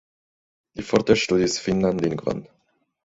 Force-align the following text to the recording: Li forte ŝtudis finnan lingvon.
Li 0.79 0.85
forte 0.87 1.17
ŝtudis 1.25 1.59
finnan 1.67 2.01
lingvon. 2.07 2.43